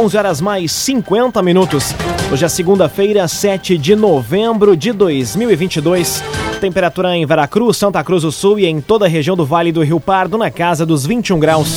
[0.00, 1.94] 11 horas mais 50 minutos.
[2.32, 6.24] Hoje é segunda-feira, 7 de novembro de 2022.
[6.58, 9.82] Temperatura em Veracruz, Santa Cruz do Sul e em toda a região do Vale do
[9.82, 11.76] Rio Pardo na casa dos 21 graus.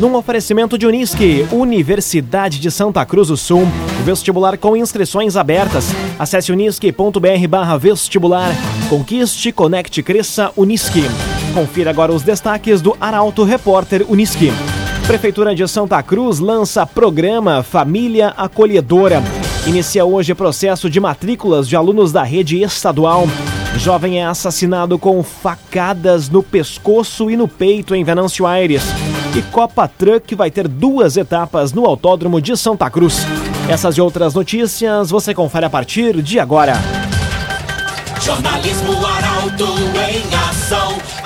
[0.00, 3.68] Num oferecimento de Unisque, Universidade de Santa Cruz do Sul.
[4.04, 5.90] Vestibular com inscrições abertas.
[6.18, 8.50] Acesse unisque.br vestibular.
[8.88, 11.04] Conquiste, conecte, cresça, Unisque.
[11.54, 14.50] Confira agora os destaques do Arauto Repórter Unisque.
[15.10, 19.20] Prefeitura de Santa Cruz lança programa Família Acolhedora.
[19.66, 23.26] Inicia hoje processo de matrículas de alunos da rede estadual.
[23.76, 28.84] Jovem é assassinado com facadas no pescoço e no peito em Venâncio Aires.
[29.36, 33.26] E Copa Truck vai ter duas etapas no Autódromo de Santa Cruz.
[33.68, 36.74] Essas e outras notícias você confere a partir de agora.
[38.20, 39.74] Jornalismo Arauto
[40.08, 41.19] em ação.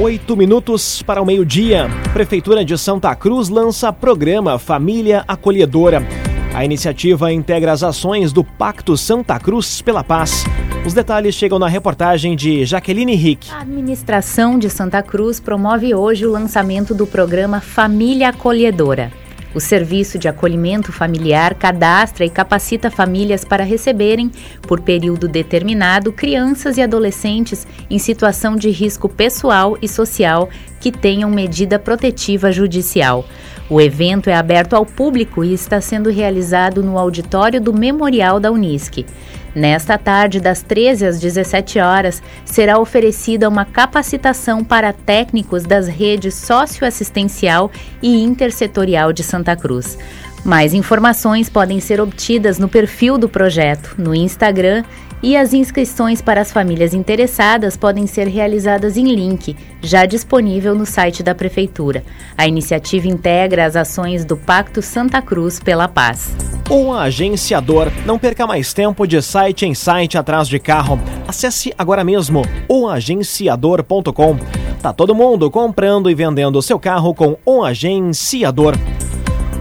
[0.00, 1.88] Oito minutos para o meio-dia.
[2.12, 6.06] Prefeitura de Santa Cruz lança programa Família Acolhedora.
[6.54, 10.44] A iniciativa integra as ações do Pacto Santa Cruz pela Paz.
[10.86, 13.50] Os detalhes chegam na reportagem de Jaqueline Rick.
[13.50, 19.10] A administração de Santa Cruz promove hoje o lançamento do programa Família Acolhedora.
[19.54, 24.30] O Serviço de Acolhimento Familiar cadastra e capacita famílias para receberem,
[24.62, 31.30] por período determinado, crianças e adolescentes em situação de risco pessoal e social que tenham
[31.30, 33.24] medida protetiva judicial.
[33.70, 38.50] O evento é aberto ao público e está sendo realizado no auditório do Memorial da
[38.50, 39.04] Unisc.
[39.54, 46.34] Nesta tarde, das 13 às 17 horas, será oferecida uma capacitação para técnicos das redes
[46.34, 47.70] socioassistencial
[48.02, 49.98] e intersetorial de Santa Cruz.
[50.44, 54.84] Mais informações podem ser obtidas no perfil do projeto, no Instagram
[55.22, 60.86] e as inscrições para as famílias interessadas podem ser realizadas em link, já disponível no
[60.86, 62.04] site da Prefeitura.
[62.36, 66.30] A iniciativa integra as ações do Pacto Santa Cruz pela Paz.
[66.70, 67.90] Um agenciador.
[68.04, 71.00] Não perca mais tempo de site em site atrás de carro.
[71.26, 74.36] Acesse agora mesmo oagenciador.com.
[74.82, 78.76] Tá todo mundo comprando e vendendo seu carro com um agenciador.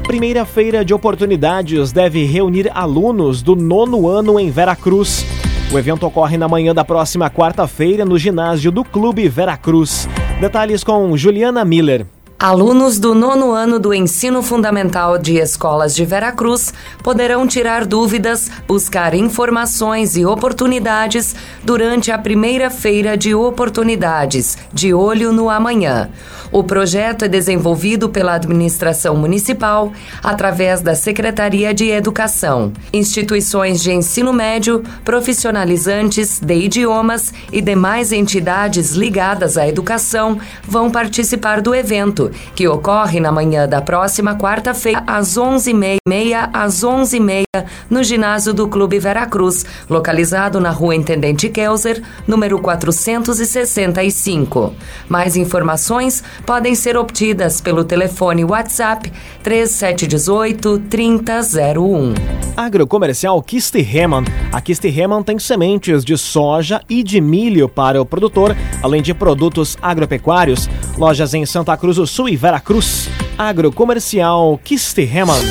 [0.04, 5.37] Primeira feira de oportunidades deve reunir alunos do nono ano em Veracruz.
[5.70, 10.08] O evento ocorre na manhã da próxima quarta-feira no ginásio do Clube Veracruz.
[10.40, 12.06] Detalhes com Juliana Miller.
[12.40, 16.72] Alunos do nono ano do ensino fundamental de escolas de Veracruz
[17.02, 25.32] poderão tirar dúvidas, buscar informações e oportunidades durante a primeira feira de oportunidades, de olho
[25.32, 26.12] no amanhã.
[26.52, 29.92] O projeto é desenvolvido pela administração municipal
[30.24, 38.92] através da Secretaria de Educação, instituições de ensino médio, profissionalizantes de idiomas e demais entidades
[38.92, 45.38] ligadas à educação vão participar do evento, que ocorre na manhã da próxima quarta-feira às
[45.38, 45.98] 11h30
[46.54, 47.48] às 11h30
[47.90, 54.74] no ginásio do Clube Veracruz, localizado na Rua Intendente Kelser, número 465.
[55.08, 59.12] Mais informações podem ser obtidas pelo telefone WhatsApp
[59.44, 62.14] 3718 3001.
[62.56, 64.24] Agrocomercial Kiste Heman.
[64.52, 69.14] A Kiste Heman tem sementes de soja e de milho para o produtor, além de
[69.14, 70.68] produtos agropecuários.
[70.98, 73.10] Lojas em Santa Cruz do Sul e Veracruz.
[73.38, 75.42] Agrocomercial Kiste Heman.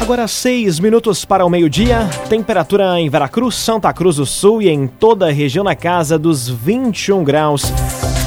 [0.00, 2.06] Agora seis minutos para o meio-dia.
[2.28, 6.50] Temperatura em Veracruz, Santa Cruz do Sul e em toda a região na casa dos
[6.50, 7.72] 21 graus.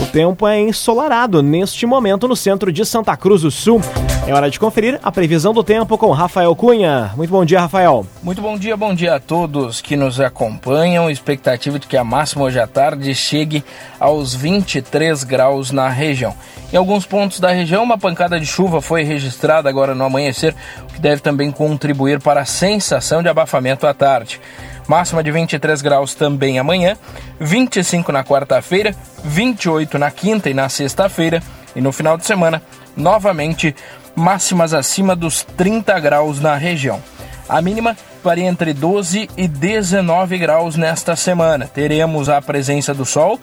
[0.01, 3.79] O tempo é ensolarado neste momento no centro de Santa Cruz do Sul.
[4.27, 7.13] É hora de conferir a previsão do tempo com Rafael Cunha.
[7.15, 8.05] Muito bom dia, Rafael.
[8.21, 11.09] Muito bom dia, bom dia a todos que nos acompanham.
[11.09, 13.63] Expectativa de que a máxima hoje à tarde chegue
[13.97, 16.35] aos 23 graus na região.
[16.74, 20.53] Em alguns pontos da região, uma pancada de chuva foi registrada agora no amanhecer,
[20.83, 24.41] o que deve também contribuir para a sensação de abafamento à tarde.
[24.89, 26.97] Máxima de 23 graus também amanhã,
[27.39, 31.41] 25 na quarta-feira, 28 na quinta e na sexta-feira,
[31.73, 32.62] e no final de semana,
[32.95, 33.73] novamente,
[34.18, 37.02] máximas acima dos 30 graus na região.
[37.48, 41.69] A mínima varia entre 12 e 19 graus nesta semana.
[41.72, 43.40] Teremos a presença do sol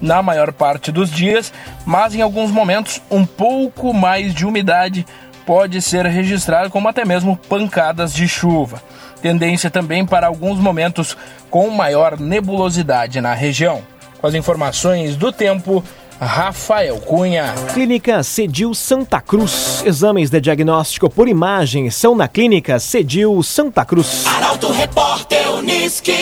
[0.00, 1.52] na maior parte dos dias,
[1.84, 5.06] mas em alguns momentos um pouco mais de umidade
[5.44, 8.82] pode ser registrado como até mesmo pancadas de chuva.
[9.20, 11.16] Tendência também para alguns momentos
[11.50, 13.82] com maior nebulosidade na região.
[14.20, 15.84] Com as informações do tempo,
[16.20, 17.54] Rafael Cunha.
[17.72, 19.82] Clínica Cedil Santa Cruz.
[19.84, 24.24] Exames de diagnóstico por imagem são na Clínica Cedil Santa Cruz.
[24.26, 26.12] Arauto Repórter Uniski.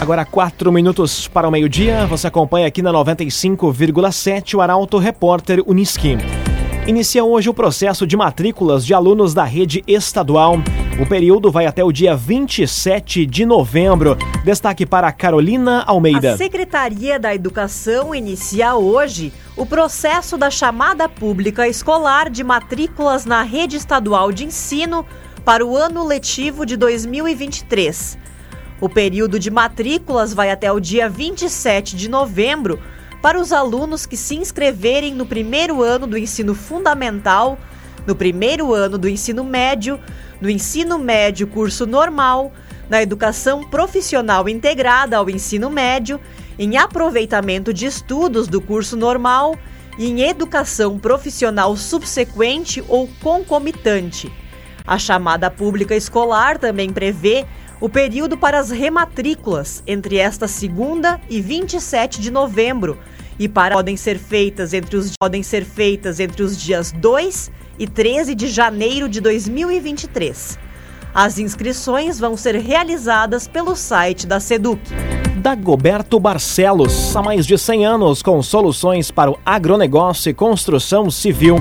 [0.00, 2.06] Agora, quatro minutos para o meio-dia.
[2.06, 6.18] Você acompanha aqui na 95,7 o Arauto Repórter Uniski.
[6.86, 10.56] Inicia hoje o processo de matrículas de alunos da rede estadual.
[11.00, 14.18] O período vai até o dia 27 de novembro.
[14.44, 16.34] Destaque para Carolina Almeida.
[16.34, 23.42] A Secretaria da Educação inicia hoje o processo da chamada pública escolar de matrículas na
[23.42, 25.06] rede estadual de ensino
[25.42, 28.18] para o ano letivo de 2023.
[28.78, 32.78] O período de matrículas vai até o dia 27 de novembro
[33.24, 37.58] para os alunos que se inscreverem no primeiro ano do ensino fundamental,
[38.06, 39.98] no primeiro ano do ensino médio,
[40.42, 42.52] no ensino médio curso normal,
[42.86, 46.20] na educação profissional integrada ao ensino médio,
[46.58, 49.56] em aproveitamento de estudos do curso normal
[49.98, 54.30] e em educação profissional subsequente ou concomitante.
[54.86, 57.46] A chamada pública escolar também prevê
[57.80, 62.98] o período para as rematrículas entre esta segunda e 27 de novembro
[63.38, 67.86] e para podem ser feitas entre os podem ser feitas entre os dias 2 e
[67.86, 70.58] 13 de janeiro de 2023.
[71.14, 74.80] As inscrições vão ser realizadas pelo site da Seduc.
[75.36, 81.56] Dagoberto Barcelos, há mais de 100 anos com soluções para o agronegócio e construção civil.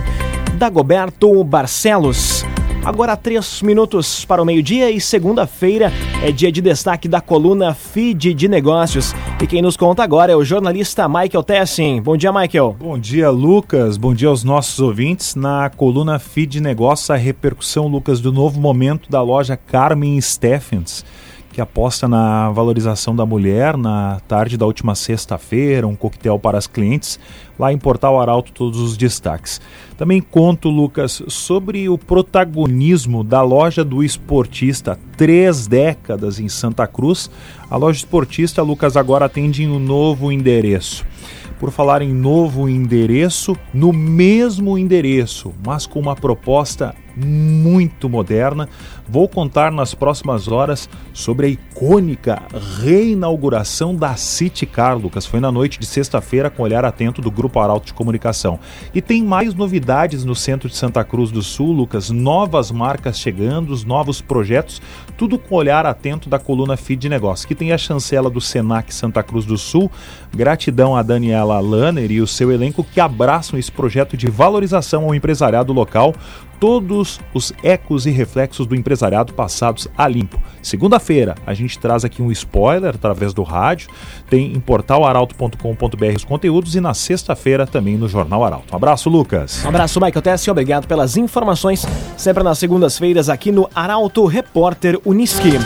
[0.58, 2.46] Dagoberto Barcelos.
[2.86, 5.90] Agora três minutos para o meio-dia e segunda-feira
[6.22, 9.14] é dia de destaque da coluna Feed de Negócios.
[9.42, 12.02] E quem nos conta agora é o jornalista Michael Tessin.
[12.02, 12.76] Bom dia, Michael.
[12.78, 13.96] Bom dia, Lucas.
[13.96, 15.34] Bom dia aos nossos ouvintes.
[15.34, 21.06] Na coluna Feed de Negócios, a repercussão, Lucas, do novo momento da loja Carmen Steffens
[21.54, 26.66] que aposta na valorização da mulher na tarde da última sexta-feira, um coquetel para as
[26.66, 27.20] clientes,
[27.58, 29.62] lá em Portal Arauto todos os destaques.
[29.96, 37.30] Também conto, Lucas, sobre o protagonismo da loja do esportista, três décadas em Santa Cruz.
[37.70, 41.06] A loja esportista, Lucas, agora atende em um novo endereço
[41.60, 48.68] por falar em novo endereço, no mesmo endereço, mas com uma proposta muito moderna.
[49.08, 52.42] Vou contar nas próximas horas sobre a icônica
[52.82, 55.26] reinauguração da City Car, Lucas.
[55.26, 58.60] Foi na noite de sexta-feira com olhar atento do Grupo Arauto de Comunicação.
[58.94, 62.10] E tem mais novidades no centro de Santa Cruz do Sul, Lucas.
[62.10, 64.82] Novas marcas chegando, novos projetos,
[65.18, 68.94] tudo com olhar atento da coluna Feed de Negócios, que tem a chancela do Senac
[68.94, 69.92] Santa Cruz do Sul.
[70.36, 75.16] Gratidão a Daniela Lanner e o seu elenco que abraçam esse projeto de valorização ao
[75.16, 76.14] empresariado local
[76.64, 80.42] todos os ecos e reflexos do empresariado passados a limpo.
[80.62, 83.90] Segunda-feira, a gente traz aqui um spoiler através do rádio,
[84.30, 88.74] tem em portalaralto.com.br os conteúdos e na sexta-feira também no Jornal Arauto.
[88.74, 89.62] Um abraço, Lucas.
[89.66, 90.50] Um abraço, Michael Tessi.
[90.50, 91.86] Obrigado pelas informações.
[92.16, 95.60] Sempre nas segundas-feiras aqui no Arauto Repórter Uniski.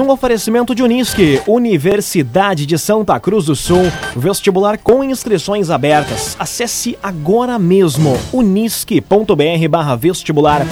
[0.00, 3.82] Num oferecimento de Unisque, Universidade de Santa Cruz do Sul,
[4.16, 6.34] vestibular com inscrições abertas.
[6.38, 10.62] Acesse agora mesmo unisque.br vestibular.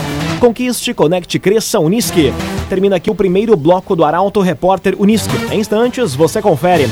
[0.40, 2.32] Conquiste, conecte, cresça, Unisque.
[2.70, 5.36] Termina aqui o primeiro bloco do Arauto Repórter Unisque.
[5.52, 6.88] Em instantes, você confere.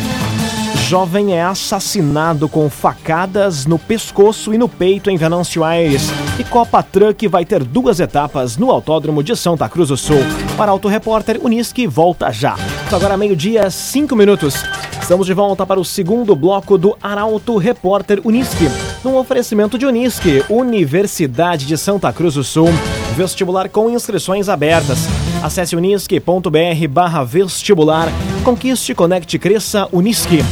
[0.89, 6.11] Jovem é assassinado com facadas no pescoço e no peito em Venâncio Aires.
[6.39, 10.21] E Copa Truck vai ter duas etapas no Autódromo de Santa Cruz do Sul.
[10.57, 12.55] Para Auto Repórter Unisque volta já.
[12.93, 14.63] Agora meio-dia, cinco minutos.
[15.03, 18.71] Estamos de volta para o segundo bloco do Arauto Repórter Unisque.
[19.03, 22.69] Num oferecimento de Unisque, Universidade de Santa Cruz do Sul.
[23.17, 25.01] Vestibular com inscrições abertas.
[25.43, 28.07] Acesse unisque.br barra vestibular.
[28.45, 30.45] Conquiste, conecte, cresça, Unisque.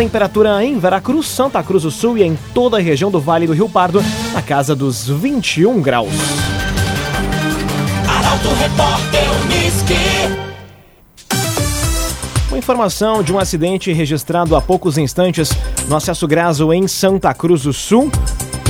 [0.00, 3.52] Temperatura em Veracruz, Santa Cruz do Sul e em toda a região do Vale do
[3.52, 4.02] Rio Pardo,
[4.32, 6.08] na casa dos 21 graus.
[8.08, 9.20] Arauto Repórter.
[12.48, 15.50] Uma informação de um acidente registrado há poucos instantes
[15.86, 18.10] no acesso Graso em Santa Cruz do Sul.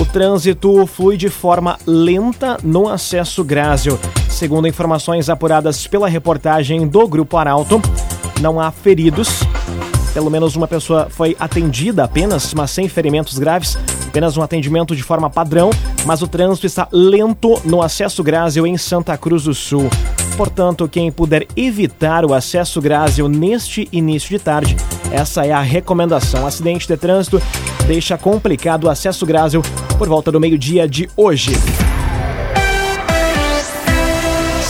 [0.00, 4.00] O trânsito flui de forma lenta no acesso Grásio.
[4.28, 7.80] Segundo informações apuradas pela reportagem do Grupo Arauto,
[8.40, 9.28] não há feridos.
[10.12, 13.78] Pelo menos uma pessoa foi atendida apenas, mas sem ferimentos graves.
[14.08, 15.70] Apenas um atendimento de forma padrão,
[16.04, 19.88] mas o trânsito está lento no acesso Grásio em Santa Cruz do Sul.
[20.36, 24.76] Portanto, quem puder evitar o acesso Grásio neste início de tarde,
[25.12, 26.46] essa é a recomendação.
[26.46, 27.40] Acidente de trânsito
[27.86, 29.62] deixa complicado o acesso Grásio
[29.96, 31.52] por volta do meio-dia de hoje.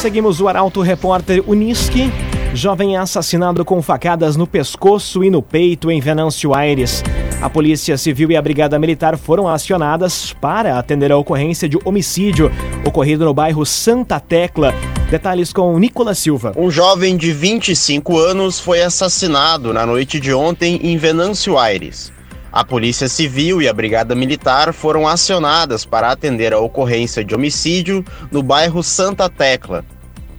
[0.01, 2.11] Seguimos o Arauto Repórter Uniski.
[2.53, 7.03] Jovem assassinado com facadas no pescoço e no peito em Venâncio Aires.
[7.41, 12.51] A Polícia Civil e a Brigada Militar foram acionadas para atender a ocorrência de homicídio
[12.85, 14.75] ocorrido no bairro Santa Tecla.
[15.11, 16.53] Detalhes com Nicolas Silva.
[16.57, 22.13] Um jovem de 25 anos foi assassinado na noite de ontem em Venâncio Aires.
[22.53, 28.05] A Polícia Civil e a Brigada Militar foram acionadas para atender a ocorrência de homicídio
[28.31, 29.85] no bairro Santa Tecla.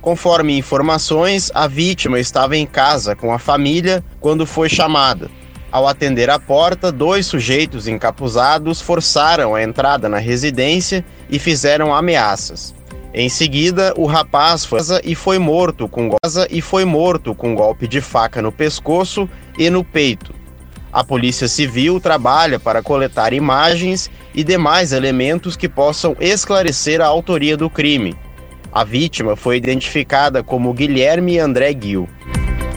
[0.01, 5.29] Conforme informações, a vítima estava em casa com a família quando foi chamada.
[5.71, 12.73] Ao atender a porta, dois sujeitos encapuzados forçaram a entrada na residência e fizeram ameaças.
[13.13, 14.67] Em seguida, o rapaz
[15.03, 19.69] e foi morto com goza e foi morto com golpe de faca no pescoço e
[19.69, 20.33] no peito.
[20.91, 27.55] A Polícia Civil trabalha para coletar imagens e demais elementos que possam esclarecer a autoria
[27.55, 28.15] do crime.
[28.73, 32.07] A vítima foi identificada como Guilherme André Gil.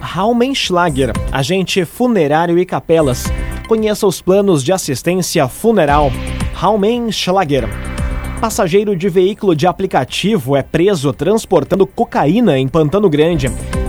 [0.00, 3.26] Raumenschlager, agente funerário e capelas.
[3.68, 6.10] Conheça os planos de assistência funeral.
[6.52, 7.68] Raumenschlager.
[8.40, 13.46] Passageiro de veículo de aplicativo é preso transportando cocaína em Pantano Grande.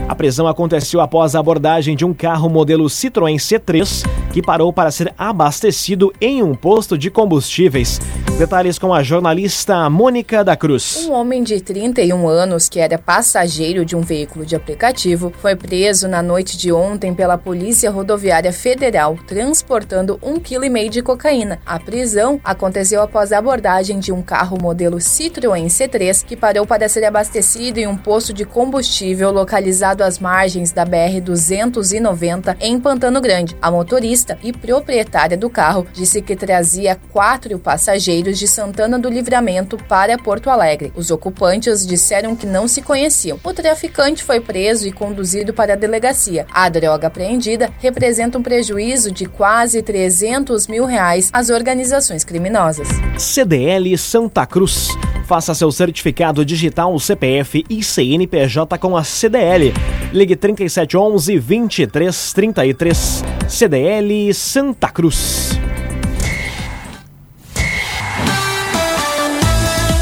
[0.08, 4.06] A prisão aconteceu após a abordagem de um carro modelo Citroën C3
[4.36, 8.02] que parou para ser abastecido em um posto de combustíveis.
[8.38, 11.06] Detalhes com a jornalista Mônica da Cruz.
[11.08, 16.06] Um homem de 31 anos, que era passageiro de um veículo de aplicativo, foi preso
[16.10, 21.62] na noite de ontem pela Polícia Rodoviária Federal, transportando um quilo e meio de cocaína.
[21.66, 26.90] A prisão aconteceu após a abordagem de um carro modelo Citroën C3 que parou para
[26.90, 33.22] ser abastecido em um posto de combustível localizado às margens da BR 290 em Pantano
[33.22, 33.56] Grande.
[33.62, 39.78] A motorista e proprietária do carro disse que trazia quatro passageiros de Santana do Livramento
[39.78, 40.92] para Porto Alegre.
[40.96, 43.40] Os ocupantes disseram que não se conheciam.
[43.44, 46.46] O traficante foi preso e conduzido para a delegacia.
[46.52, 52.88] A droga apreendida representa um prejuízo de quase 300 mil reais às organizações criminosas.
[53.18, 54.90] CDL Santa Cruz.
[55.26, 59.74] Faça seu certificado digital CPF e CNPJ com a CDL.
[60.14, 63.35] Ligue 3711 2333.
[63.48, 65.60] CDL Santa Cruz.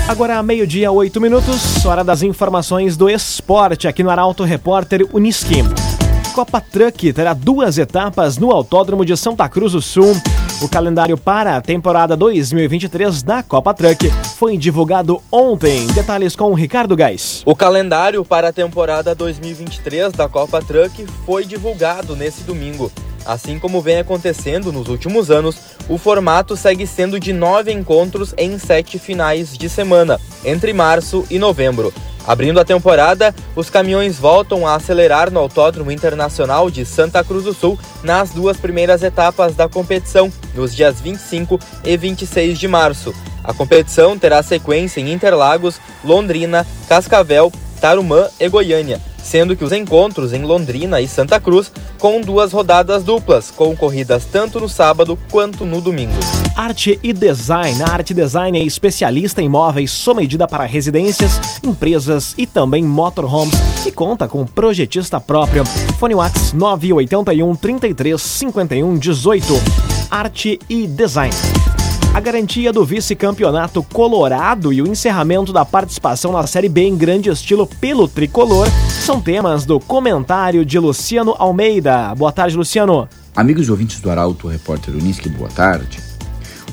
[0.07, 5.63] Agora, meio-dia, oito minutos, hora das informações do esporte aqui no Arauto Repórter Uniski.
[6.33, 10.15] Copa Truck terá duas etapas no Autódromo de Santa Cruz do Sul.
[10.61, 15.85] O calendário para a temporada 2023 da Copa Truck foi divulgado ontem.
[15.87, 17.43] Detalhes com o Ricardo Gás.
[17.45, 22.91] O calendário para a temporada 2023 da Copa Truck foi divulgado nesse domingo.
[23.25, 25.55] Assim como vem acontecendo nos últimos anos,
[25.87, 31.39] o formato segue sendo de nove encontros em sete finais de semana, entre março e
[31.39, 31.93] novembro.
[32.25, 37.53] Abrindo a temporada, os caminhões voltam a acelerar no Autódromo Internacional de Santa Cruz do
[37.53, 43.13] Sul nas duas primeiras etapas da competição, nos dias 25 e 26 de março.
[43.43, 47.51] A competição terá sequência em Interlagos, Londrina, Cascavel,
[47.81, 51.71] Tarumã e Goiânia sendo que os encontros em Londrina e Santa Cruz
[52.03, 56.11] com duas rodadas duplas, com corridas tanto no sábado quanto no domingo.
[56.53, 57.81] Arte e Design.
[57.81, 63.55] A Arte Design é especialista em móveis sob medida para residências, empresas e também motorhomes
[63.85, 65.63] e conta com projetista próprio.
[65.97, 69.53] Fone Whats 981 33 51 18.
[70.11, 71.33] Arte e Design
[72.13, 77.29] a garantia do vice-campeonato colorado e o encerramento da participação na Série B em grande
[77.29, 78.67] estilo pelo tricolor
[79.03, 82.15] são temas do comentário de Luciano Almeida.
[82.15, 83.09] Boa tarde, Luciano.
[83.35, 85.99] Amigos e ouvintes do Arauto, repórter Unisque, boa tarde.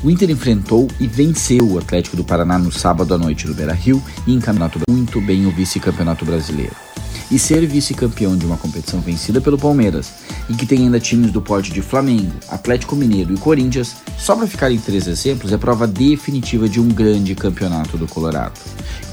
[0.05, 3.73] O Inter enfrentou e venceu o Atlético do Paraná no sábado à noite no Beira
[3.73, 6.90] Rio e encaminhou muito bem o vice-campeonato brasileiro
[7.31, 10.13] e ser vice-campeão de uma competição vencida pelo Palmeiras
[10.49, 14.47] e que tem ainda times do porte de Flamengo, Atlético Mineiro e Corinthians, só para
[14.47, 18.59] ficar em três exemplos, é prova definitiva de um grande campeonato do Colorado,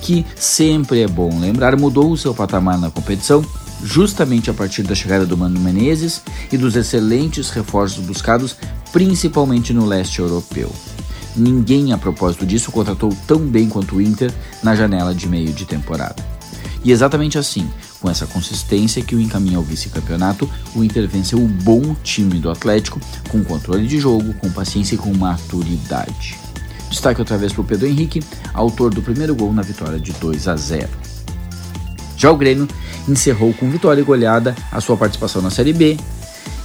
[0.01, 3.45] que sempre é bom lembrar mudou o seu patamar na competição
[3.83, 6.21] justamente a partir da chegada do Mano Menezes
[6.51, 8.55] e dos excelentes reforços buscados
[8.91, 10.71] principalmente no leste europeu.
[11.35, 14.33] Ninguém, a propósito disso, contratou tão bem quanto o Inter
[14.63, 16.25] na janela de meio de temporada.
[16.83, 17.69] E exatamente assim,
[17.99, 22.49] com essa consistência que o encaminha ao vice-campeonato, o Inter venceu o bom time do
[22.49, 22.99] Atlético,
[23.29, 26.37] com controle de jogo, com paciência e com maturidade.
[26.89, 28.23] Destaque outra vez para o Pedro Henrique,
[28.53, 30.89] autor do primeiro gol na vitória de 2 a 0.
[32.15, 32.67] Já o Grêmio
[33.07, 35.97] encerrou com vitória e goleada a sua participação na Série B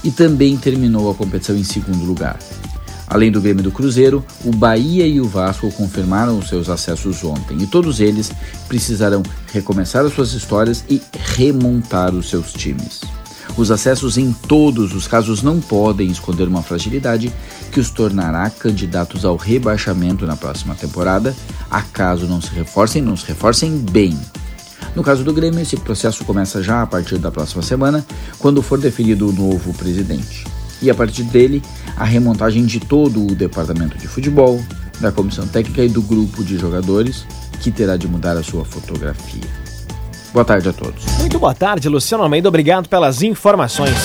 [0.03, 2.39] e também terminou a competição em segundo lugar.
[3.13, 7.61] Além do Grêmio do Cruzeiro, o Bahia e o Vasco confirmaram os seus acessos ontem
[7.61, 8.33] e todos eles
[8.67, 10.99] precisarão recomeçar as suas histórias e
[11.37, 13.03] remontar os seus times.
[13.55, 17.31] Os acessos em todos os casos não podem esconder uma fragilidade
[17.71, 21.37] que os tornará candidatos ao rebaixamento na próxima temporada,
[21.71, 24.19] acaso não se reforcem, não se reforcem bem.
[24.97, 28.07] No caso do Grêmio, esse processo começa já a partir da próxima semana,
[28.39, 30.47] quando for definido o novo presidente.
[30.83, 31.63] E a partir dele,
[31.97, 34.61] a remontagem de todo o departamento de futebol,
[35.01, 37.25] da comissão técnica e do grupo de jogadores,
[37.61, 39.63] que terá de mudar a sua fotografia.
[40.33, 41.05] Boa tarde a todos.
[41.19, 42.49] Muito boa tarde, Luciano Almeida.
[42.49, 43.97] Obrigado pelas informações.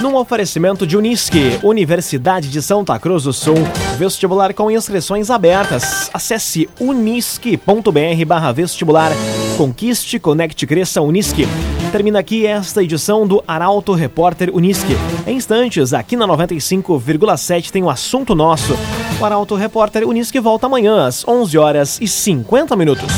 [0.00, 3.56] Num oferecimento de Unisque, Universidade de Santa Cruz do Sul,
[3.98, 6.10] vestibular com inscrições abertas.
[6.12, 9.12] Acesse unisque.br barra vestibular.
[9.58, 11.46] Conquiste, conecte, cresça, Unisque.
[11.92, 14.96] Termina aqui esta edição do Arauto Repórter Unisque.
[15.26, 18.78] Em instantes, aqui na 95,7 tem o um assunto nosso.
[19.20, 23.12] O Arauto Repórter Unisque volta amanhã às 11 horas e 50 minutos.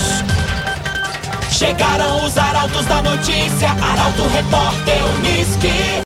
[1.51, 5.93] Chegaram os arautos da notícia, Arauto Repórter Unisque.